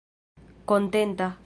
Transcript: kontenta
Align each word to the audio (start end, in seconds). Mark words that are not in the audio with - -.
kontenta 0.65 1.27